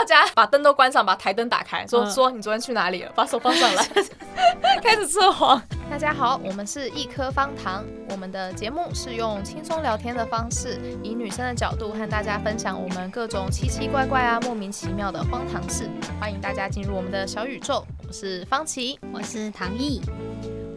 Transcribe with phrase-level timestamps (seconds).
[0.00, 3.12] 到家，把灯都关上，把台灯打开，说说你昨天去哪里了？
[3.14, 3.86] 把手放上来，
[4.82, 5.60] 开始测谎。
[5.90, 15.90] 大家好，我们是一颗方糖，我们的节目是用轻松聊天的方式，以女生的角度和大家分享我们各种奇奇怪怪啊、莫名其妙的荒唐事。
[16.18, 17.84] 欢迎大家进入我们的小宇宙。
[18.08, 20.00] 我是方琪，我是唐毅。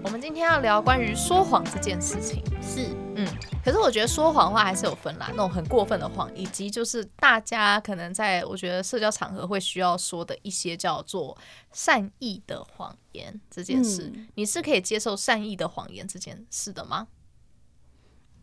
[0.03, 3.25] 我们今天要聊关于说谎这件事情，是，嗯，
[3.63, 11.35] 可是我觉得说谎话还是有分啦，那种很过分的谎，以及就是大家可能在我觉得社交场合会需要说的一些叫做
[11.71, 17.07] 善意的谎言这件事，嗯，你是可以接受善意的谎言这件事的吗？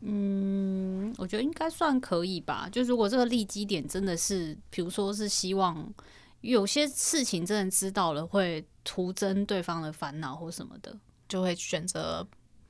[0.00, 2.68] 嗯，我觉得应该算可以吧。
[2.72, 5.92] 就如果这个利基点真的是，比如说是希望
[6.40, 10.98] 有些事情真的知道了会徒增对方的烦恼或什么的。
[11.30, 12.26] 就会选择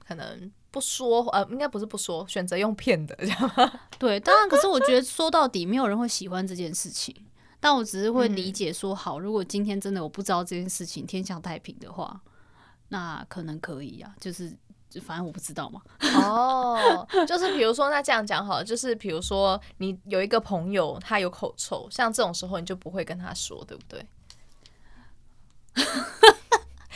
[0.06, 3.72] 可能不说，呃，应该不是不说，选择用骗的， 这样吗？
[3.98, 7.14] 对，当然，可是我觉得说到底，没有人会喜欢这件事情。
[7.62, 12.18] 但我只是会理解说，好，如果今天真的我不知道这件事情，天下太平的话，
[12.88, 14.14] 那可能可以啊。
[14.18, 14.56] 就是，
[15.02, 15.82] 反正我不知道嘛。
[16.24, 24.06] 哦，就是比如说，那这样讲好了，就是比如说，你有一个朋友，他有口臭，像这种时候，你就不会跟他说，对不对？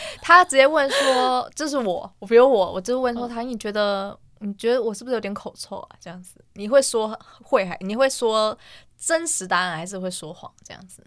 [0.22, 5.88] 他直接问说：“这是我，我比如我，我就问说他，你觉得你觉得我是不是有点口臭啊？
[6.00, 8.56] 这样子，你会说会还你会说
[8.98, 10.52] 真实答案还是会说谎？
[10.64, 11.04] 这样子，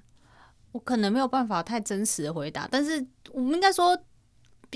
[0.71, 3.97] 我可能没有办法太真实的回答，但是我们应该说，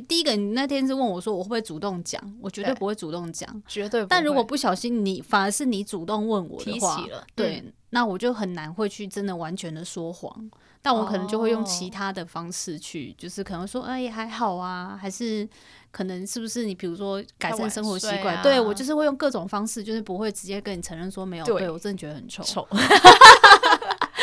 [0.07, 4.05] 第一个你那天是问我说我会不会主动讲，我绝对不会主动讲，绝对。
[4.05, 10.49] 但如果不小心你反而是你主动问我的话，提起了，对，嗯，那我就很难会去真的完全的说谎。”
[10.83, 13.17] 但我可能就会用其他的方式去，oh.
[13.19, 15.47] 就是可能说，哎，还好啊，还是
[15.91, 18.35] 可能是不是你比如说改善生活习惯？
[18.37, 21.45] 啊、对我就是会用各种方式，就是不会直接跟你承认说没有。
[21.45, 22.41] 对，对我真的觉得很丑。
[22.43, 22.67] 丑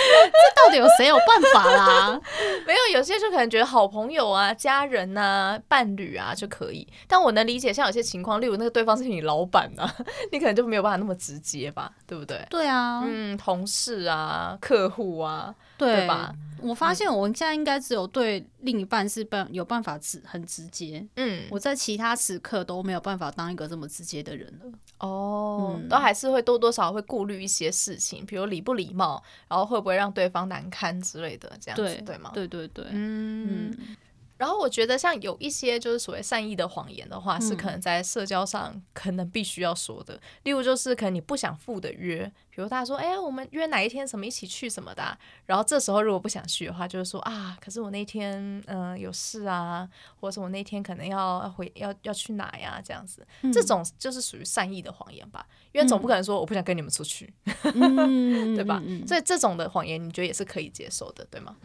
[0.31, 2.20] 这到底有谁有办法啦？
[2.67, 6.87] 没有，有些就可能觉得好朋友啊、家人啊、伴侣啊就可以。
[7.06, 9.93] 但我能理解，像有些情况，例如那个对方是你老板啊，
[10.33, 12.44] 你可能就没有办法那么直接吧，对不对？
[12.50, 16.34] 对啊，嗯，同事啊、客户啊，对，吧？
[16.61, 24.66] 我发现我现在应该只有对另一半是办有办法直很直接，嗯，我在其他时刻都没有办法当一个这么直接的人了。
[24.99, 32.33] 哦，嗯、都还是会多多少少会顾虑一些事情，比如礼不礼貌，然后会不会让对方难堪之类的，这样子对，对吗？
[32.34, 33.71] 对对对，嗯。
[33.71, 33.97] 嗯
[34.38, 40.19] 然后我觉得，像有一些就是所谓善意的谎言的话，是可能在社交上可能必须要说的。
[40.44, 49.88] 例如，就是可能你不想赴的约，比如大家说，哎，我们约哪一天什么一起去什么的啊，然后这时候如果不想去的话，就是说啊，可是我那天嗯、呃、有事啊，
[50.21, 58.81] 或者是我那天可能要回要要去哪呀，这样子，这种就是属于善意的谎言吧，因为总不可能说我不想跟你们出去， 对吧？
[59.04, 61.56] 所以这种的谎言，你觉得也是可以接受的，对吗？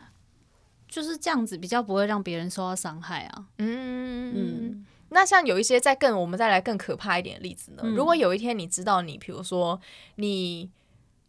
[0.93, 3.45] 就是这样子，比较不会让别人受到伤害啊。
[3.57, 4.85] 嗯嗯。
[5.09, 7.81] 那像有一些再更，我们再来更可怕一点的例子呢？
[7.83, 9.81] 嗯、如果有一天你知道你，比如说
[10.17, 10.69] 你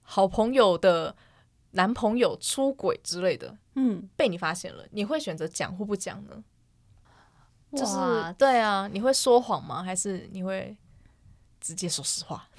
[0.03, 1.17] 好朋友的
[1.71, 6.45] 男朋友出轨之类的，嗯，被你发现了，你会选择讲或不讲呢？
[7.73, 7.97] 就是
[8.37, 9.83] 对啊，你会说谎吗？
[9.83, 10.77] 还是你会
[11.59, 12.51] 直接说实话？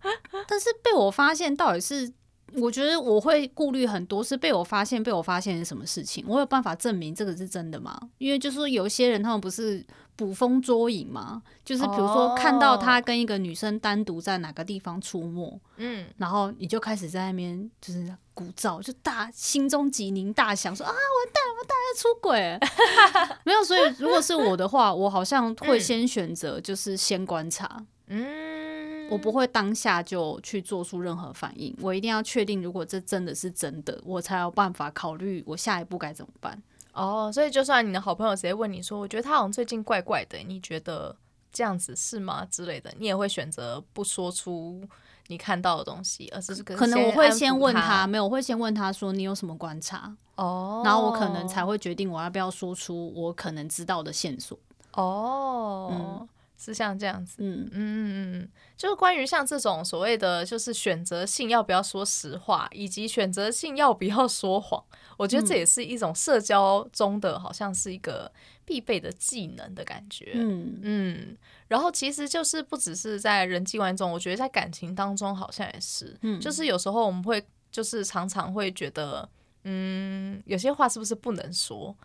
[0.48, 2.10] 但是被我发现到底是。
[2.56, 6.24] 我觉得我会顾虑很多，是被我发现，被我发现是什么事情？
[6.28, 7.98] 我有办法证明这个是真的吗？
[8.18, 9.84] 因为就是说有些人他们不是
[10.14, 23.64] 捕风捉影嘛，就是比如说看到他跟一个女生单独在哪个地方出没，嗯，然后你就开始在那边就是鼓噪，就大心中急宁大响，说啊完蛋了，我大概出轨， 没有。
[23.64, 28.73] 所以如果是我的话，我好像会先选择就是先观察，嗯。
[29.10, 36.60] 我不会当下就去做出任何反应，我一定要确定，如果这真的是真的，我才有办法考虑我下一步该怎么办。
[36.92, 41.14] 哦，所以就算你的好朋友直接问你说，我觉得他好像最近怪怪的，你觉得
[41.52, 42.46] 这样子是吗？
[42.50, 44.80] 之类的，你也会选择不说出
[45.26, 54.58] 你看到的东西，而是可能我会先问他，没有，我会先问他说你有什么观察哦，然后我可能才会决定我要不要说出我可能知道的线索
[54.92, 55.90] 哦。
[55.92, 56.28] 嗯
[56.64, 57.66] 是像这样子，嗯。
[57.66, 64.82] 嗯嗯嗯，就是关于像这种所谓的，就是选择性要不要说实话，以及选择性要不要说谎，
[65.16, 68.32] 我觉得这也是一种社交中的，好像是一个
[68.64, 70.78] 必备的技能的感觉，嗯。
[70.82, 71.36] 嗯。
[71.68, 79.28] 然后其实就是不只是在人际关系中，我觉得在感情当中好像也是，嗯，就是有时候我们会就是常常会觉得，
[79.64, 81.96] 嗯，有些话是不是不能说？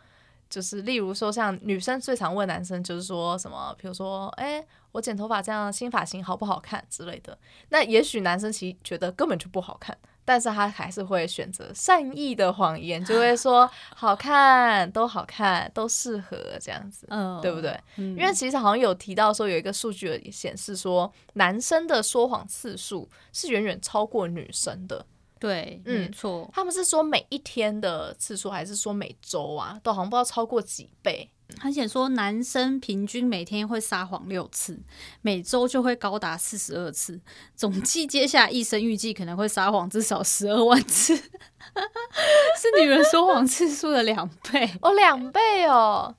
[0.50, 7.38] 就是例如说，像女生最常问男生，就是说什么，比如说，哎，我剪头发这样新发型好不好看之类的。
[7.70, 17.80] 那也许男生其实觉得根本就不好看，但是他还是会选择善意的谎言，就会说 好看，都好看，都适合这样子，嗯，对不对？
[17.98, 25.06] 嗯，因为其实好像有提到说有一个数据显示说，男生的说谎次数是远远超过女生的。
[25.40, 31.32] 对，嗯，没错，他们是说每一天的次数，还是说每周啊，都好像不知道超过几倍。
[31.58, 34.80] 他写说，男生平均每天会撒谎六次，
[35.22, 37.20] 每周就会高达四十二次，
[37.56, 44.70] 总计接下来一生预计可能会撒谎至少十二万次， 是女人说谎次数的两倍。
[44.84, 46.14] 哦，两倍哦，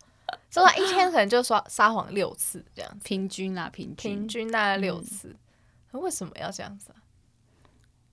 [0.51, 4.17] 所以他一天可能就说撒谎六次这样，平均啊，平均。
[4.17, 5.37] 平均大概六次，
[5.93, 6.99] 为什么要这样子啊？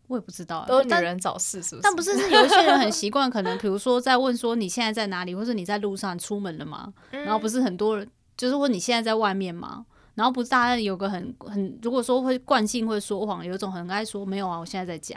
[0.08, 1.82] 我也不知道，都是女人找事是不是？
[1.84, 6.94] 但，但不是，是 有一些人很习惯，可能比如说在问说你现在在哪里，或者你在路上出门了吗？
[7.12, 9.86] 嗯、然后不是很多人就是问你现在在外面吗？
[10.16, 15.16] 然后不是大家有个很很，如果说会惯性会说谎，有一种很爱说没有啊，我现在在家。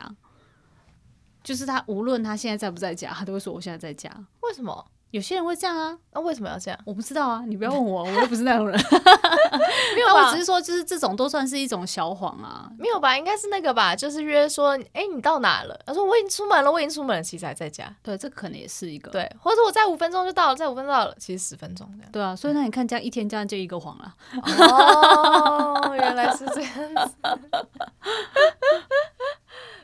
[1.42, 4.10] 就是他无论他现在在不在家，他都会说我现在在家。
[4.40, 4.84] 为什么？
[5.10, 6.78] 有些人会这样啊，那、啊、为什么要这样？
[6.84, 8.78] 我不知道啊，你不要问我，我又不是那种人。
[9.94, 12.70] 没有吧，我只是说，就是这种都算是一种小谎啊。
[12.78, 15.78] 没有吧，应该是那个吧，就是约说，哎、欸，你到哪了？
[15.84, 17.92] 他说我已经出门了，我已经出门了，其实还在家。
[18.02, 19.10] 对，这可能也是一个。
[19.10, 22.12] 对，或者我在五分钟就到了，在五分钟到了，其实十分钟这样。
[22.12, 24.14] 对啊，所以那你看，这样一天这样就一个谎了。
[24.42, 27.14] 哦，原来是这样子。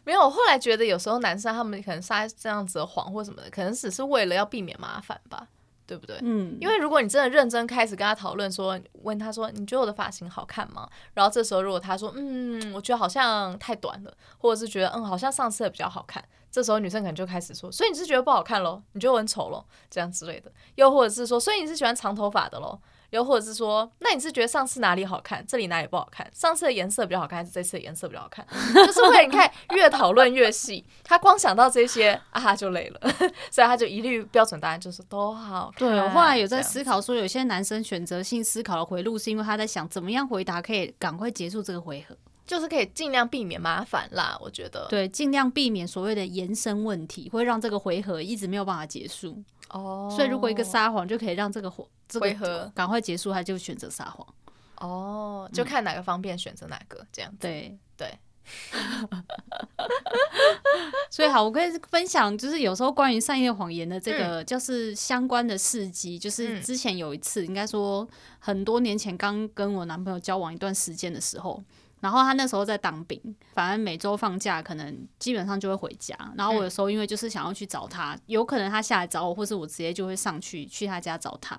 [0.06, 5.48] 没有，我后来觉得有时候男生他们可能撒这样子的谎或什么的，可能只是为了要避免麻烦吧，
[5.84, 6.16] 对不对？
[6.22, 10.88] 嗯，因为如果你真的认真开始跟他讨论说，问他说你觉得我的发型好看吗？
[11.14, 18.80] 然后这时候如果他说嗯，我觉得好像太短了，或者是觉得嗯，好像上次的比较好看，这时候女生可能就开始说，所以你是觉得不好看咯？
[18.92, 19.66] 你觉得我很丑咯？
[19.90, 22.80] 这样之类的，又或者是说，所以你是喜欢长头发的咯？
[23.10, 26.28] 又或者是说，那你是觉得上次哪里好看，这里哪里不好看？
[26.34, 28.46] 上次的颜色比较好看，还是这次的颜色比较好看？
[28.74, 33.00] 就是会你看越讨论越细，他光想到这些啊，他就累了，
[33.50, 35.88] 所以他就一律标准答案就是都好看。
[35.88, 42.16] 对，我后来有在思考说，有些男生选择性思考的回路，是因为他在想怎么样回答可以赶快结束这个回合，
[42.46, 44.36] 就是可以尽量避免麻烦啦。
[44.40, 49.42] 我觉得，对，尽量避免所谓的延伸问题，会让这个回合一直没有办法结束。
[49.70, 54.26] 哦，所以如果一个撒谎就可以让这个回这个回合赶快结束，他就选择撒谎。
[54.76, 57.32] 哦，就看哪个方便选择哪个这样。
[57.40, 58.18] 对对。
[61.10, 66.16] 所以好，我可以分享，就是有时候关于善意的谎言的这个，就是相关的事迹。
[66.16, 68.08] 就是之前有一次，应该说
[68.38, 71.60] 很多年前，刚跟我男朋友交往一段时间的时候。
[72.00, 73.20] 然后他那时候在当兵，
[73.54, 76.14] 反正每周放假可能基本上就会回家。
[76.36, 81.56] 然后我有时候因为就是想要去找他，有可能他下来找我，或是我直接就会上去去他家找他。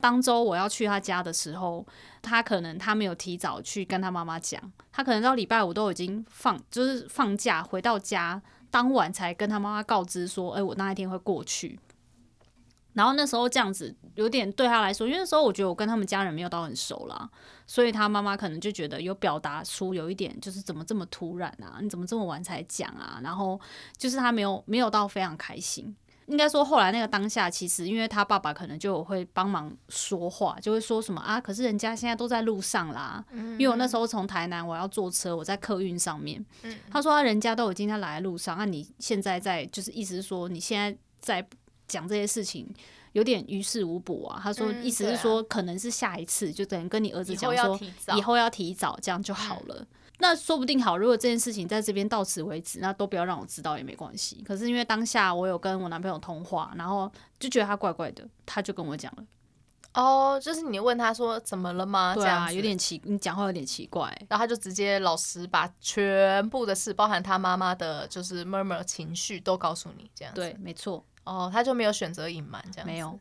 [0.00, 1.84] 当周我要去他家的时候，
[2.22, 4.60] 他可能他没有提早去跟他妈妈讲，
[4.92, 11.80] 他可能到礼拜五都已经放就是放假回到家，当晚才跟他妈妈告知说，哎，我那一天会过去。
[12.98, 17.30] 然后那时候这样子有点对他来说，因为那时候我觉得我跟他们家人没有到很熟啦，
[17.64, 21.78] 所以他妈妈可能就觉得有表达出有一点就是怎么这么突然啊？
[21.80, 23.20] 你怎么这么晚才讲啊？
[23.22, 23.58] 然后
[23.96, 25.94] 就是他没有没有到非常开心。
[26.26, 33.24] 应该说后来那个当下，其实因为他爸爸可能就会帮忙说话，就会说什么啊，可是人家现在都在路上啦。
[33.30, 36.44] 嗯、因为我那时候从台南我要坐车，我在客运上面。
[36.64, 41.48] 嗯、他说他人家都已经在来的路上，那、啊、你现在在就是意思是说你现在在。
[41.88, 42.72] 讲这些事情
[43.12, 44.38] 有点于事无补啊。
[44.40, 47.80] 他说，意思是说，可能是下一次就等于跟你儿子讲说，
[48.16, 49.84] 以后要提早，这样就好了。
[50.20, 54.42] 那说不定好，如果这件事情在这边到此为止，那都不要让我知道也没关系。
[54.44, 59.24] 可是因为当下我有跟我男朋友通话，然后就觉得他怪怪的，他就跟我讲了。
[59.94, 62.14] 哦，就是你问他说怎么了吗？
[62.16, 64.06] 对啊，有点奇，你讲话有点奇怪。
[64.28, 70.40] 然后他就直接老实把全部的事，包含他妈妈的，就是 murmur 情绪都告诉你，这样子。
[70.40, 71.04] 对，没错。
[71.28, 73.18] 哦，他就没有选择隐瞒这样子，没有，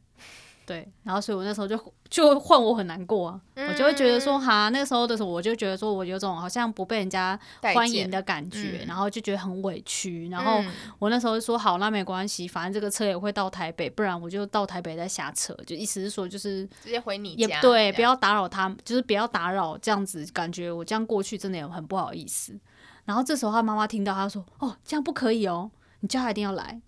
[0.65, 7.39] 对，然后所以我那时候就就换我很难过啊，嗯、我就会觉得说哈，那个时候的时候我就觉得说我有种好像不被人家
[7.73, 10.63] 欢迎的感觉，嗯、然后就觉得很委屈，然后
[10.99, 22.57] 我那时候就说好，那没关系，反正这个车也会到台北，不然我就到台北再下车，就意思是说就是直接回你家，也对，不要打扰他，就是不要打扰这样子，感觉我这样过去真的也很不好意思。
[23.05, 25.71] 然后这时候他妈妈听到，他说哦，这样不可以哦，
[26.01, 26.81] 你叫他一定要来。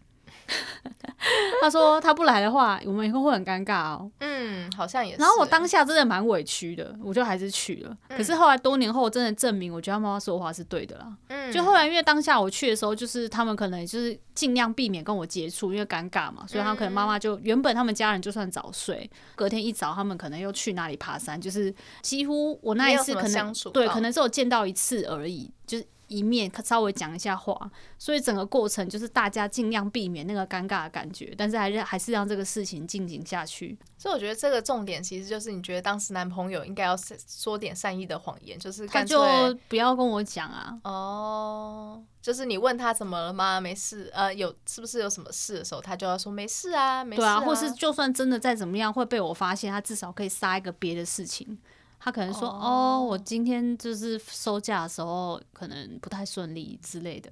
[1.61, 4.09] 他说他不来的话，我们以后会很尴尬哦。
[4.19, 5.21] 嗯，好像也是。
[5.21, 7.95] 然后我当下真的蛮委屈的，我就还是去了。
[8.07, 11.13] 嗯、可是后来多年后，真的证明，我觉得他妈妈说的话是对的啦。
[11.27, 25.85] 嗯，就后来因为当下我去的时候，就是他们可能就是尽量避免跟我接触，因为尴尬嘛，所以他可能妈妈就原本他们家人就算早睡，隔天一早他们可能又去哪里爬山，就是几乎我那一次可能对，可能是我见到一次而已，就是。
[26.09, 33.77] 一面稍微讲一下话，所以整个过程就是大家尽量避免那个尴尬的感觉，但是还是还是让这个事情进行下去。
[33.97, 36.95] 所以我觉得这个重点其实就是你觉得当时男朋友应该要
[37.27, 39.21] 说点善意的谎言，就是他就
[39.67, 40.77] 不要跟我讲啊。
[40.83, 43.61] 哦，就是你问他怎么了吗？
[43.61, 47.39] 没事，呃，有是不是有什么事的时候，他就要说没事啊，没事啊。
[47.39, 51.59] 对啊，或是就算真的再怎么样会被我发现，他至少可以撒一个别的事情。
[51.99, 52.63] 他可能说：“oh.
[52.63, 57.29] 哦，我今天就是收假的时候可能不太顺利之类的，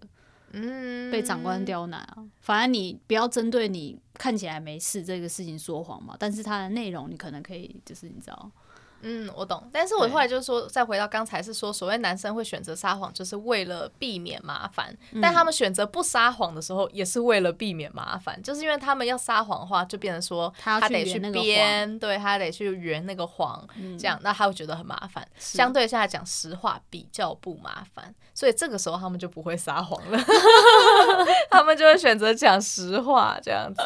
[0.51, 2.17] 嗯，被长官刁难啊。
[2.41, 8.51] 反正你不要针对你看起来没事这个事情说谎嘛，但是它的内容你可能可以就是你知道。”
[9.01, 25.27] 嗯，我懂，但是我后来就是说，再回到刚才是说，所谓男生会选择撒谎，就是为了避免麻烦，嗯，但他们选择不撒谎的时候，也是为了避免麻烦，就是因为他们要撒谎的话，就变成说他得去编，对他得去圆那个谎，嗯，这样那他会觉得很麻烦。
[25.37, 30.20] 相对下来讲实话比较不麻烦，所以这个时候他们就不会撒谎了
[31.50, 33.82] 他们就会选择讲实话，这样子，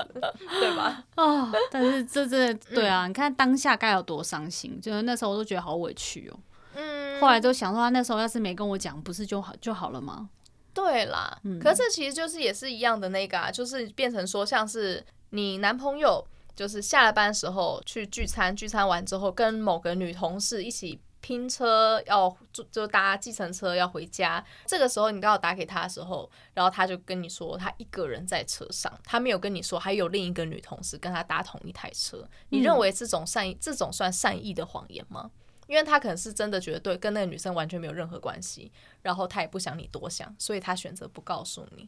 [0.60, 1.02] 对吧？
[1.16, 5.04] 啊，哦，但是这这对啊，你看当下该有多伤心，就是。
[5.04, 6.38] 那时候我都觉得好委屈哦，
[6.76, 10.28] 嗯，后来都想说，他那时候要是没跟我讲，不是就好就好了吗？
[10.74, 21.00] 对啦，嗯，可是其实就是也是一样的那个啊，就是变成说，像是你男朋友就是下了班时候去聚餐，聚餐完之后跟某个女同事一起。
[21.22, 32.28] 拼车要就就搭计程车要回家，这个时候你刚好打给他的时候，然后他就跟你说他一个人在车上，他没有跟你说还有另一个女同事跟他搭同一台车。
[32.50, 35.32] 你认为这种善意，这种算善意的谎言吗？
[35.68, 38.70] 因为他可能是真的觉得对跟那个女生完全没有任何关系，
[39.04, 41.88] 然后他也不想你多想，所以他选择不告诉你。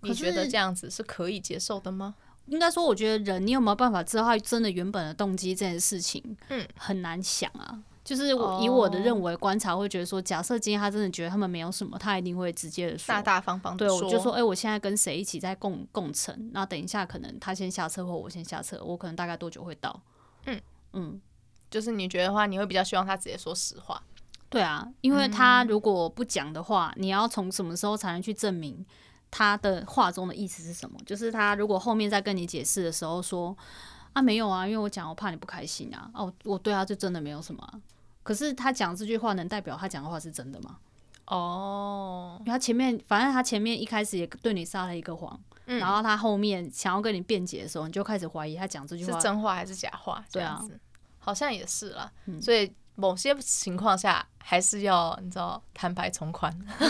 [0.00, 2.14] 你觉得这样子是可以接受的吗？
[2.46, 7.82] 应该说，我觉得人你有没有办法知道他真的原本的动机这件事情，嗯，很难想啊。
[8.02, 13.76] 就是我以我的认为观察，会觉得说，假设今天他真的觉得他们没有什么，他一定会直接的说，大大方方。
[13.76, 20.00] 对，我就说，哎、欸，我现在跟谁一起在共共乘，那等一下可能他先下车或我先下车，我可能大概多久会到？
[20.46, 20.60] 嗯
[20.94, 21.20] 嗯，
[21.70, 24.02] 就是你觉得的话，你会比较希望他直接说实话？
[24.48, 28.84] 对啊，因为他如果不讲的话，你要从什么时候才能去证明
[29.30, 30.98] 他的话中的意思是什么？
[31.04, 33.54] 就是他如果后面再跟你解释的时候说。
[34.12, 36.10] 啊，没有啊，因为我讲，我怕你不开心啊。
[36.14, 37.74] 哦，我对他就真的没有什么、啊。
[38.22, 40.76] 可是他讲这句话，能代表他讲的话是真的吗？
[41.26, 50.24] 哦，因为他前面，反正他前面一开始也对你撒了一个谎、嗯，然后他后面想要跟你辩解的时候，你就开始怀疑他讲这句话是真话还是假话。
[50.32, 50.60] 对啊，
[51.20, 52.42] 好像也是啦、嗯。
[52.42, 56.52] 所以某些情况下，还是要你知道坦白从宽，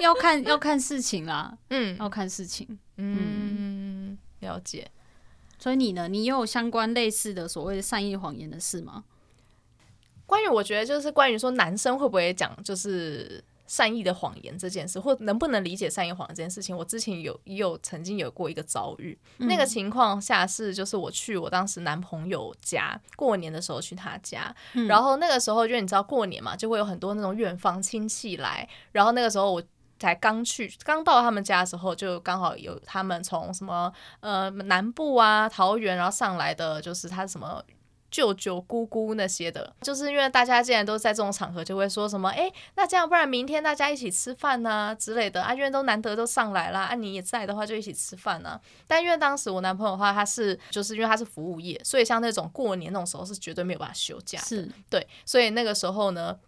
[0.00, 1.52] 要看要看事情啦。
[1.70, 2.78] 嗯，要看事情。
[2.96, 3.41] 嗯。
[4.42, 4.90] 嗯了解，
[5.58, 6.08] 所以你呢？
[6.08, 9.04] 你有相关类似的所谓的善意谎言的事吗？
[10.26, 19.16] 关于我觉得就是关于说男生会不会讲就是善意的谎言这件事，或能不能理解善意谎言这件事情，我之前有也有曾经有过一个遭遇。
[19.38, 29.62] 嗯、那个情况下是就是我去我当时男朋友家过年的时候去他家，嗯、然后那个时候因为你知道过年嘛，就会有很多那种远房亲戚来，然后那个时候我。
[30.02, 37.62] 才刚去，刚到他们家的时候，就刚好有他们从什么呃南部啊桃园，然后上来的，就是他什么
[38.10, 48.60] 舅舅姑姑那些的，就是因为大家既然都在这种场合，就会说什么，哎，那这样不然明天大家一起吃饭呐、啊、之类的啊，因为都难得都上来了，啊你也在的话就一起吃饭呢、啊。
[48.86, 56.38] 但因为当时我男朋友的话，他是就是因为他是服务业，所以像那种过年那种时候是绝对没有办法休假的，是对，所以那个时候呢。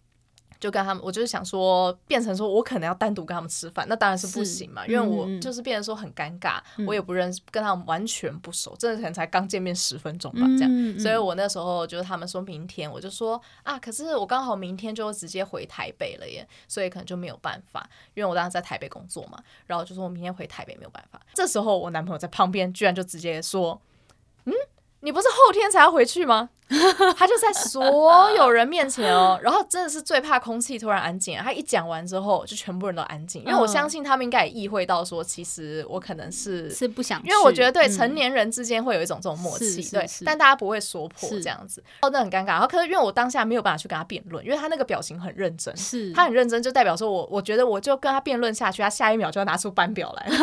[0.60, 23.80] 就跟他们，我就是想说，变成说我可能要单独跟他们吃饭，那当然是不行嘛，因为我就是变成说很尴尬，嗯、我也不认识，跟他们完全不熟，真的可能才刚见面十分钟吧，这样、嗯，所以我那时候就是他们说明天，我就说啊，可是我刚好明天就直接回台北了耶，所以可能就没有办法，因为我当时在台北工作嘛，然后就说我明天回台北没有办法，这时候我男朋友在旁边居然就直接说，
[24.44, 24.52] 嗯，
[25.00, 26.50] 你不是后天才要回去吗？
[27.16, 31.36] 他就在所有人面前哦，然后真的是最怕空气突然安静。
[31.38, 42.46] 他一讲完之后，就全部人都安静，因为我相信他们应该也意会到说，其实我可能是是不想，因为我觉得对成年人之间会有一种这种默契，对，但大家不会说破这样子，哦，那很尴尬。
[42.46, 46.12] 然后可是因为我当下没有办法去跟他辩论，因为他那个表情很认真，是。
[46.12, 50.36] 他很认真，就代表说我我觉得我就跟他辩论下去，他下一秒就要拿出班表来， 你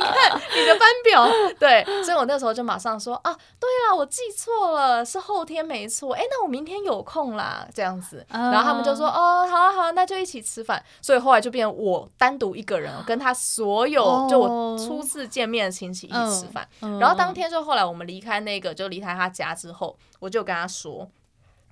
[0.00, 5.82] 看你的班表，对，所以我那时候就马上说啊，对了，我记错了，是后天没。
[5.92, 10.82] 错，哎，那我明天有空啦，这样子，然后他们就说，哦，好啊，好啊，那就一起吃饭。
[11.02, 16.66] 所以后来就变成我单独一个人，跟他所有就我初次见面的亲戚一起吃饭。
[16.80, 21.06] 然后当天就后来我们离开那个，就离开他家之后，我就跟他说，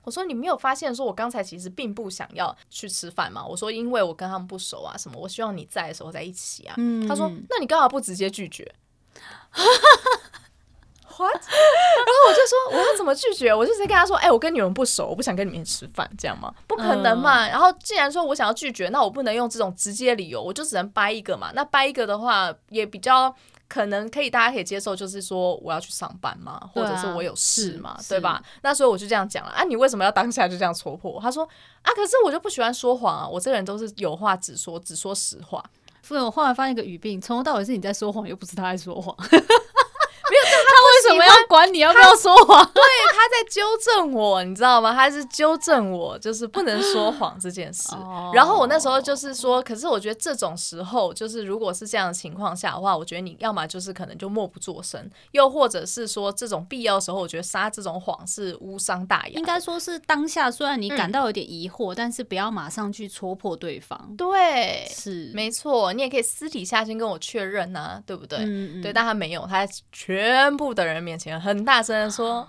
[0.04, 3.42] 我说你没有发现说我刚才其实并不想要去吃饭吗？
[3.46, 6.74] 我说因为我跟他们不熟啊，什么我希望你在的时候在一起啊。
[6.76, 8.70] 嗯、他说那你干嘛不直接拒绝？
[11.20, 11.34] What?
[11.36, 13.54] 然后我就说我要怎么拒绝？
[13.54, 16.52] 我就直接跟他说，哎、欸，我跟你们不熟，我不想跟你们吃饭，这样吗？
[16.66, 17.46] 不可能嘛。
[17.46, 21.50] 然后既然说我想要拒绝，那我不能用这种直接理由，我就只能掰一个嘛。
[21.54, 23.34] 那掰一个的话，也比较
[23.68, 28.42] 可能可以，大家可以接受，就是说我要去上班嘛，或者是我有事嘛，对，啊、对吧？
[28.62, 29.50] 那所以我就这样讲了。
[29.50, 31.20] 啊，你为什么要当下就这样戳破？
[31.20, 31.46] 他说
[31.82, 35.62] 啊，可是我就不喜欢说谎啊，我这个人都是有话直说，只说实话。
[36.02, 39.14] 所以我后来发现一个语病，从头到尾是你在说谎，又不是他在说谎。
[40.30, 42.64] 没有，他为什么要管你要不要说谎？
[42.72, 44.92] 对，他在纠正我，你知道吗？
[44.92, 47.94] 他是纠正我，就是不能说谎这件事。
[48.34, 59.32] 然后我那时候就是说，可是我觉得这种时候，就是如果是这样的情况下的话，我觉得你要么就是可能就默不作声，又或者是说这种必要的时候，我觉得撒这种谎是无伤大雅。
[59.34, 64.14] 应该说是当下，虽然你感到有点疑惑，嗯、但是不要马上去戳破对方。
[64.16, 68.38] 对，是没错，你也可以私底下先跟我确认啊，对不对？
[68.38, 72.48] 嗯嗯对，但他没有，他全部的人面前很大声的说，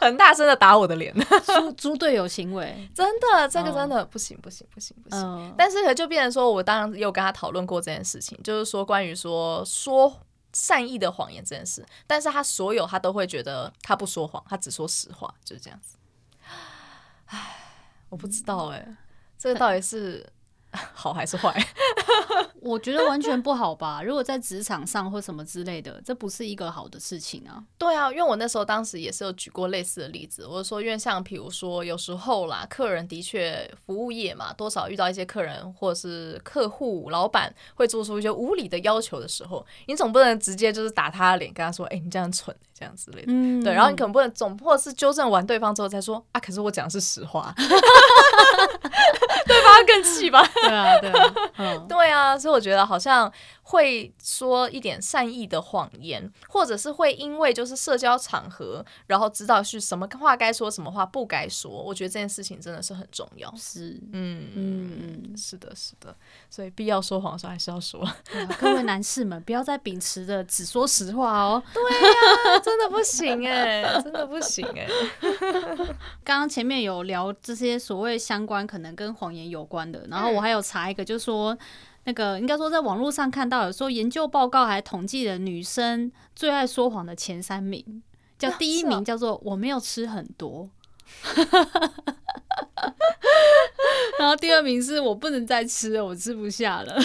[0.00, 1.14] 很大声的 打我的脸，
[1.44, 5.20] 猪猪队友行为， 真的，这个真的不行不行不行不行。
[5.20, 10.18] 嗯、但是就变成说，我当然有跟他讨论过这件事情，就是说关于说说
[10.54, 15.98] 善意的谎言这件事，但是他所有他都会觉得他不说谎，他只说实话，就是这样子。
[17.26, 17.58] 唉，
[18.08, 18.96] 我不知道哎、欸，
[19.38, 20.26] 这个到底是。
[20.94, 21.54] 好还是坏？
[22.62, 24.00] 我觉得完全不好吧。
[24.02, 27.62] 如果在职场上或什么之类的，这不是一个好的事情啊。
[27.76, 30.46] 对啊，因为我那时候当时也是有举过类似的例子。
[30.46, 43.32] 我说，因为像比如说，有时候啦，客人的确服务业嘛，多少遇到一些客人或者是客户、老板会做出一些无理的要求的时候，你总不能直接就是打他的脸，跟他说：“哎、欸，你这样蠢，这样之类的。
[43.32, 47.52] 嗯”对，然后你可能不能总或者是纠正完对方之后再说：“啊，可是我讲的是实话。”
[50.30, 50.40] 对？
[50.68, 51.31] 啊，对啊，
[52.42, 53.32] 对啊，所以我觉得好像
[53.62, 61.70] 会说一点善意的谎言，或者是会因为就是社交场合，然后知道是什么话该说，什么话不该说。
[61.70, 63.52] 我觉得这件事情真的是很重要。
[63.56, 66.14] 是，嗯嗯嗯，是的，是的。
[66.50, 68.06] 所以必要说谎的时候还是要说。
[68.58, 71.62] 各位男士们，不要再秉持着只说实话哦。
[71.72, 74.86] 对呀、啊，真的不行哎，真的不行哎。
[76.24, 81.56] 刚刚前面有聊这些所谓相关，可能跟谎言有关的，然后我还有查一个，就是说
[82.04, 88.02] 那个应该说在网络上看到有说研究报告还统计了女生最爱说谎的前三名，
[88.38, 90.68] 叫第一名叫做我没有吃很多，
[94.18, 96.96] 然后第二名是我不能再吃了，我吃不下了，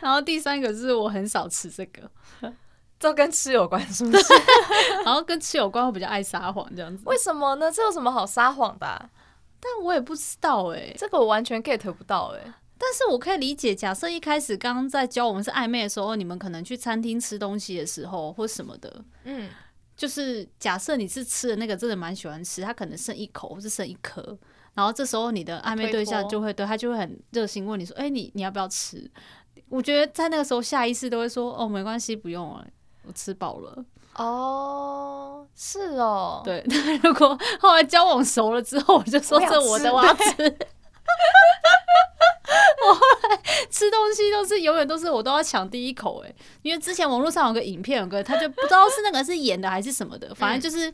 [0.00, 2.08] 然后第三个是我很少吃这个，
[3.00, 4.34] 这跟吃有关是不是？
[5.04, 7.72] 然后跟吃有关，我比较爱撒谎这样子，为什么呢？
[7.72, 9.10] 这有什么好撒谎的啊？
[9.58, 12.54] 但我也不知道哎、欸，这个我完全 get 不到哎、欸。
[12.84, 19.48] 但是我可以理解，假设一开始刚刚在教我们是暧昧的时候，你们可能去餐厅吃东西的时候或什么的，嗯，
[19.96, 24.36] 就是假设你是吃的那个真的蛮喜欢吃，他可能剩一口或是剩一颗，
[24.74, 29.08] 然后这时候你的暧昧对象就会对他就会很热心问你说：“哎、欸，你你要不要吃？”
[29.70, 32.66] 我觉得在那个时候下意识都会说：“哦，没关系，不用了，
[33.06, 33.84] 我吃饱了。”
[34.18, 36.66] 哦，是哦，对。
[37.02, 40.58] 如果后来交往熟了之后，我就说这我的，我要吃。
[42.88, 43.38] 我后来
[43.70, 50.92] 吃东西都是永远都是我都要抢第一口哎，因为之前网络上有个影片，有个他就不知道是那个是演的还是什么的，反正就是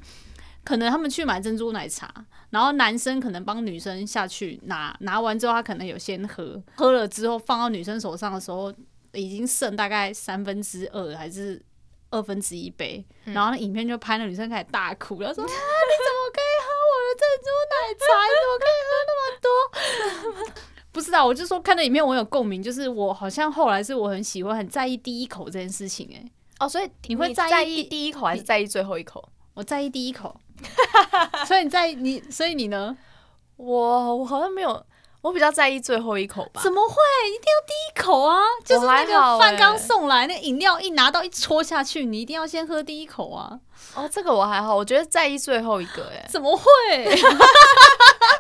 [0.64, 2.12] 可能他们去买珍珠奶茶，
[2.50, 8.72] 然后男生可能帮女生下去拿，拿完之后他可能有先喝，喝了之后放到女生手上的时候，
[9.12, 11.62] 已经剩大概三分之二还是。
[12.10, 15.60] 二分之一杯，然后那影片就拍那女生开始大哭，然后说：“啊，你怎么
[16.32, 18.00] 可以喝我的珍珠奶茶？
[18.24, 18.64] 你怎么可以喝那么多？”
[20.98, 29.28] 不知道，我就说看到影片我有共鸣，就是我好像后来是我很喜欢、很在意第一口这件事情、欸，哎，哦，所以你会在意第一口还是在意最后一口？
[29.54, 30.34] 我在意第一口，
[31.46, 32.96] 所以你在你，所以你呢？
[33.56, 34.84] 我我好像没有。
[35.20, 36.60] 我比较在意最后一口吧。
[36.62, 36.94] 怎么会？
[37.28, 38.38] 一定要第一口啊！
[38.64, 43.58] 就是那个饭刚送来，那饮料一拿到一戳下去，你一定要先喝第一口啊！
[43.94, 46.64] 哦，这个我还好，我觉得在意最后一个，哎，怎么会？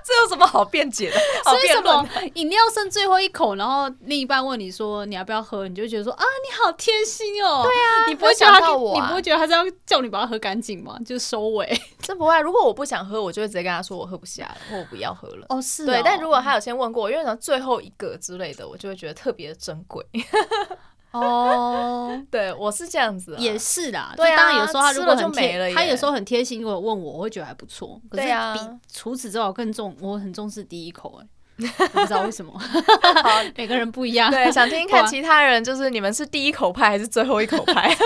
[0.04, 1.18] 这有什么好辩解的？
[1.44, 7.62] 所以什么饮料剩最后一口，然后另一半问你说你要不要喝，你就觉得说啊，你好贴心哦。
[7.62, 10.96] 对啊，你不会想到我，你不会觉得他是要叫你把它喝干净吗？
[11.04, 11.78] 就是收尾。
[12.00, 15.46] 这不会，如果我不想喝，我就会直接跟他说我喝不下了，或我不要喝了。
[15.50, 15.84] 哦，是。
[15.84, 20.04] 对，但如果他有先问过，因为呢最后一个之类的，我就会觉得特别珍贵。
[21.12, 24.12] 哦，oh, 对我我是这样子，也是啦。
[24.16, 28.00] 对啊，当然有时候他如果很贴，他有时候很贴心，如果问我，我会觉得还不错。
[28.10, 28.60] 可是比
[28.92, 31.26] 除此之外更重，我很重视第一口，哎。
[31.60, 34.30] 我 不知道为什么，好， 每个人不一样。
[34.30, 37.92] 对，想听听看其他人，就是你们是第一口派还是最后一口派？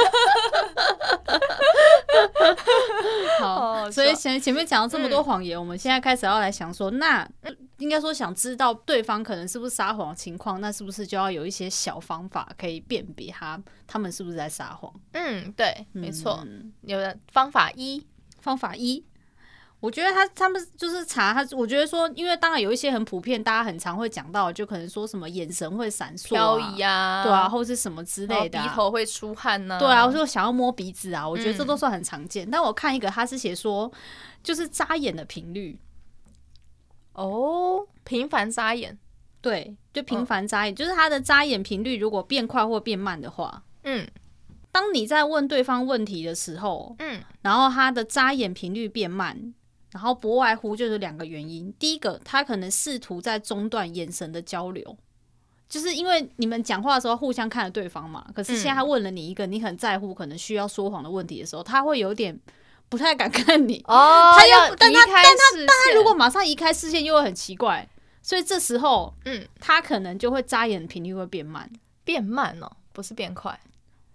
[3.40, 7.28] 好，所以前前面讲了这么多谎言，嗯，我们现在开始要来想说，那
[7.78, 14.90] 应该说想知道对方可能是不是撒谎的情况，那是不是就要有一些小方法可以辨别他他们是不是在撒谎？
[15.12, 18.06] 嗯，对，没错，嗯，有的方法一，
[18.40, 19.04] 方法一。
[19.82, 32.46] 我觉得他他们就是查他，我觉得说，因为当然有一些很普遍，大家很常会讲到，就可能说什么眼神会闪烁、飘移啊，对啊，或是什么之类的、啊，鼻头会出汗呢、啊，对啊，我说想要摸鼻子啊，我觉得这都算很常见。
[32.46, 33.90] 嗯、但我看一个，他是写说，
[34.40, 35.76] 就是眨眼的频率，
[37.14, 38.96] 哦，频繁眨眼，
[39.40, 44.06] 对，就频繁眨眼，哦、就是他的眨眼频率如果变快或变慢的话，嗯，
[44.70, 49.52] 当你在问对方问题的时候，嗯，然后他的眨眼频率变慢。
[49.92, 54.96] 然后不外乎就是两个原因，第一个，他可能试图在中断眼神的交流，
[55.68, 58.26] 就是因为你们讲话的时候互相看着对方嘛。
[58.34, 62.38] 可是现在他问了你一个你很在乎、可能需要说谎的问题的时候，他会有点
[62.88, 63.82] 不太敢看你。
[63.86, 65.22] 哦， 他要，但他但他
[65.56, 67.88] 但他如果马上移开视线，又会很奇怪。
[68.22, 71.68] 所以这时候，嗯，他可能就会眨眼频率会变慢，
[72.04, 73.58] 变慢哦，不是变快，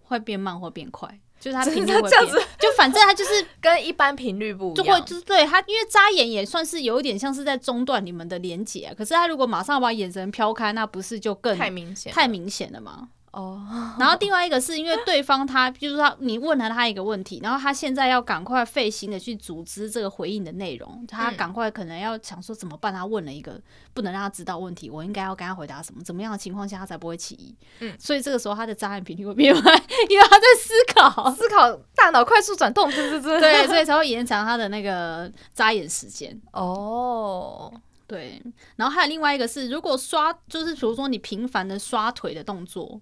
[0.03, 1.19] 会变慢或变快。
[1.39, 2.25] 就是它频率会变，
[2.59, 8.93] 就反正它就是 跟一般频率不一样，就会就是对它，因为眨眼也算是有一点像是在中断你们的连接啊。
[8.97, 13.09] 可是他如果马上把眼神飘开，那不是就更太明显太明显了吗？
[13.31, 13.61] 哦，
[13.99, 22.91] 然后另外一个是因为对方他，就是说你问了他一个问题，然后他现在要赶快费心的去组织这个回应的内容，他赶快可能要想说怎么办？
[22.91, 23.61] 他问了一个
[23.93, 26.01] 不能让他知道问题，我应该要跟他回答什么？
[26.03, 27.55] 怎么样的情况下他才不会起疑？
[27.81, 29.63] 嗯，所以这个时候他的眨眼频率会变慢，
[30.09, 36.41] 因为他在思考，思考大脑快速转动，对对对，对，所以才会延长他的那个眨眼时间。
[36.53, 37.71] 哦，
[38.07, 38.41] 对，
[38.77, 42.99] 然后还有另外一个是，如果刷，就是比如说你频繁的刷腿的动作。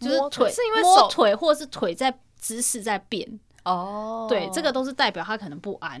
[0.00, 6.00] 就是腿是因为摸腿，或是腿在姿势在变哦，对，这个都是代表他可能不安。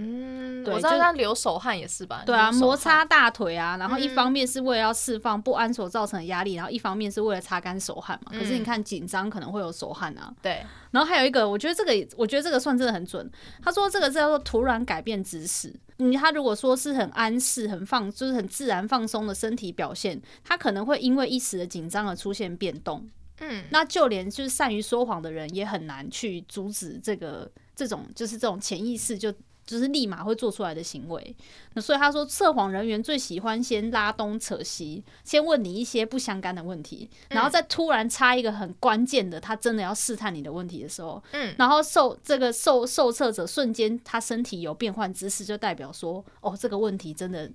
[0.00, 2.22] 嗯，我知道他流手汗也是吧？
[2.24, 8.30] 对啊，摩擦大腿啊，然后一方面是为了要释放不安所造成的压力，然后一方面是为了擦干手汗嘛。
[8.30, 10.32] 可是你看紧张可能会有手汗啊。
[10.40, 13.28] 对，然后还有一个，我觉得这个，我觉得这个算真的很准。
[13.60, 15.74] 他说这个叫做突然改变姿势。
[15.96, 23.04] 你他如果说是很安适、很放，就是很自然放松的身体表现，他可能会因为一时的紧张而出现变动。
[23.40, 29.32] 嗯，那就连就是善于说谎的人也很难去阻止这个这种就是这种潜意识就
[29.64, 31.36] 就是立马会做出来的行为。
[31.74, 47.50] 那所以他说，测谎人员最喜欢先拉东扯西，先问你一些不相干的问题，然后再突然插一个很关键的，他真的要试探你的问题的时候，嗯，然后受这个受受测者瞬间他身体有变换姿势，就代表说，哦，这个问题真的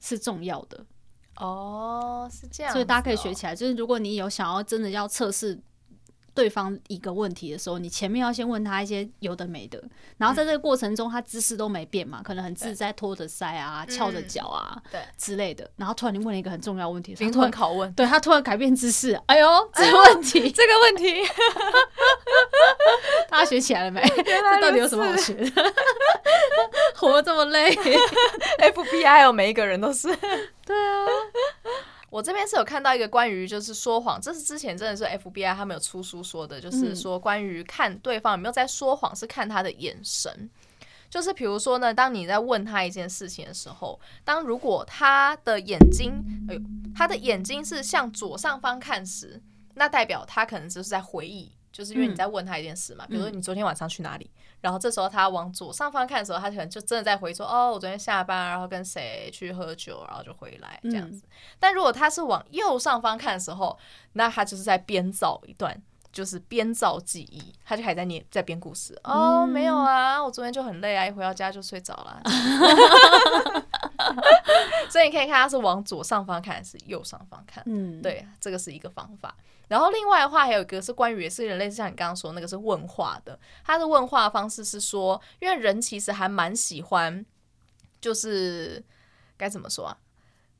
[0.00, 0.86] 是重要的。
[1.42, 3.54] 哦，是这样，哦，所以大家可以学起来。
[3.54, 5.58] 就是如果你有想要真的要测试
[6.34, 9.82] 对方一个问题的时候，你前面要先问他一些有的没的，
[10.16, 15.70] 然后在这个过程中他姿势都没变嘛，可能很自在，拖着腮啊，翘着脚啊，对之类的。
[15.76, 21.22] 然后突然你问了一个很重要问题，灵魂拷问，对他突然改变姿势，哎呦， 这个问题，这个问题，
[23.28, 24.02] 大家学起来了没？
[24.24, 25.74] 这到底有什么好学的？
[26.96, 30.08] 活这么累，FBI 还有每一个人都是。
[30.64, 31.06] 对啊，
[32.12, 40.50] 我这边是有看到一个关于就是说谎，这是之前真的是 FBI 他们有出书说的，就是说关于看对方有没有在说谎，是看他的眼神。
[41.08, 46.60] 就是比如说呢，当你在问他一件事情的时候，当如果他的眼睛，哎呦，
[46.94, 49.40] 他的眼睛是向左上方看时，
[49.72, 51.50] 那代表他可能就是在回忆。
[51.72, 61.24] 就是因为你在问他一件事嘛，嗯、比如说你昨天晚上去哪里，嗯、然后这时候他往左上方看的时候，他可能就真的在回说，哦，我昨天下班，然后跟谁去喝酒，然后就回来这样子。
[61.24, 63.78] 嗯、但如果他是往右上方看的时候，
[64.12, 65.80] 那他就是在编造一段，
[66.12, 68.98] 就是编造记忆，他就还在念在编故事。
[69.04, 72.22] 嗯、哦，没有啊，我昨天就很累啊，一回到家就睡着了。
[74.90, 79.34] 所以你可以看他是往左上方看还是右上方看，嗯，对，这个是一个方法。
[79.72, 83.38] 然后另外的话，还有一个是关于也是人类，像你刚刚说那个是问话的。
[83.64, 87.24] 他的问话方式是说，因为人其实还蛮喜欢，
[87.98, 88.84] 就是
[89.38, 89.96] 该怎么说啊？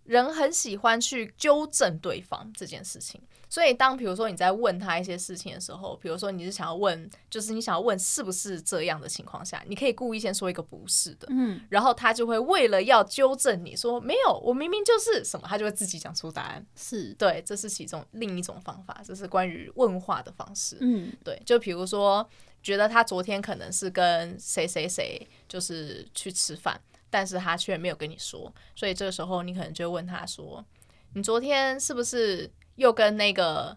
[0.04, 16.66] 人很喜欢去纠正对方这件事情，所以当比如说你在问他一些事情的时候，比如说你是想要问，就是你想要问是不是这样的情况下，你可以故意先说一个不是的，嗯，然后他就会为了要纠正你说没有，我明明就是什么，他就会自己讲出答案。
[16.74, 20.78] 是对，这是其中另一种方法，这是关于问话的方式。
[20.80, 22.28] 嗯，对，就比如说
[22.60, 26.80] 觉得他昨天可能是跟谁谁谁就是去吃饭。
[27.12, 30.64] 但是他却没有跟你说，所以这个时候你可能就问他说
[31.12, 33.76] ：“你昨天是不是又跟那个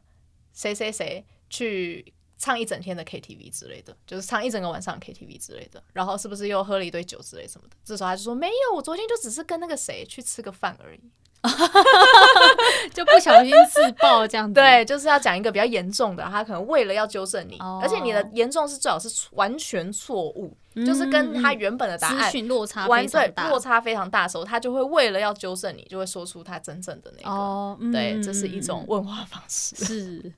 [0.54, 11.12] 谁谁谁去唱一整天的 KTV 之类的，就是唱一整个晚上 KTV 之类的，然后是不是又喝了一堆酒之类什么的？”这时候他就说：“没有，我昨天就只是跟那个谁去吃个饭而已。”
[12.94, 20.56] 就不小心自爆这样子，对，就是要讲一个比较严重的，他可能为了要纠正你，而且你的严重是最好是完全错误，
[20.86, 29.76] 就是跟他原本的答案落差完对落差非常大的时候，他就会为了要纠正你，就会说出他真正的那个，对，这是一种问话方式。
[29.86, 30.34] 是，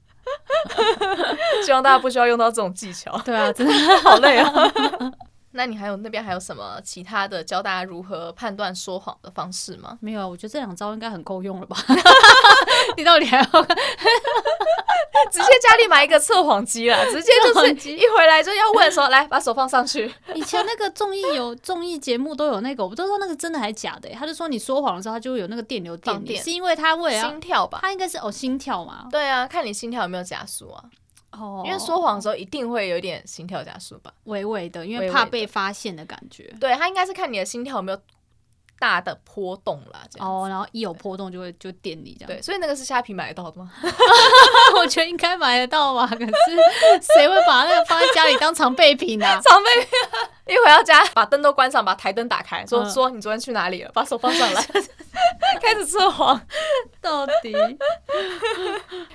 [1.65, 3.17] 希望大家不需要用到这种技巧。
[3.23, 3.73] 对啊，真的。
[3.99, 4.49] 好累啊。
[5.57, 9.97] 那你还有那边还有什么其他的教大家如何判断说谎的方式吗？
[9.99, 11.75] 没有啊，我觉得这两招应该很够用了吧？
[12.95, 13.43] 你到底还要
[15.31, 17.03] 直接家里买一个测谎机了？
[17.11, 20.13] 直接就是一回来就要问说，来把手放上去。
[20.35, 24.07] 以前那个综艺有综艺节目都有那个，我不知道那个真的还是假的。
[24.11, 27.79] 他就说你说谎的时候，他就会有那个电流电你，是因为他为了心跳吧？
[27.81, 29.07] 他应该是哦心跳嘛？
[29.11, 30.83] 对啊，看你心跳有没有加速啊。
[31.39, 36.53] 哦，因为说谎的时候一定会有点心跳加速吧，微微的，因为怕被发现的感觉。
[36.59, 38.01] 对，他应该是看你的心跳有没有
[38.79, 40.27] 大的波动啦，这样。
[40.27, 42.27] 哦，然后一有波动就会就电你这样。
[42.27, 43.71] 对，所以那个是虾皮买得到的吗？
[44.75, 46.25] 我觉得应该买得到吧，可是
[47.15, 49.25] 谁会把那个放在家里当常备品呢？
[49.41, 53.91] 常备品，一回到家把灯都关上，把台灯打开，说说你昨天去哪里了？
[53.93, 54.65] 把手放上来。
[55.61, 56.39] 开始测谎，
[57.01, 57.53] 到底，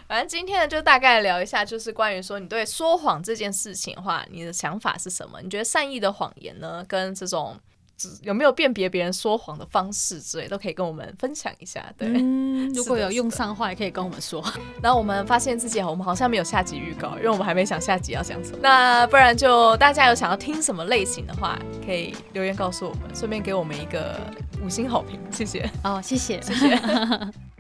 [0.09, 5.41] 反正今天呢，就大概聊一下，就是关于说你对说谎这件事情的话，你的想法是什么？
[5.41, 7.57] 你觉得善意的谎言呢，跟这种
[8.23, 11.85] 有没有辨别别人说谎的方式之类，都可以跟我们分享一下。
[11.97, 14.45] 对，嗯、 如果有用上的话，也可以跟我们说。
[14.83, 18.59] 然后我们发现自己，我们好像没有下集预告，因为我们还没想下集要讲什么。
[18.61, 24.19] 那不然就大家有想要听什么类型的话，可以留言告诉我们，顺便给我们一个。
[24.65, 25.69] 五星好评，谢谢。
[25.83, 26.79] 哦，谢谢，谢谢。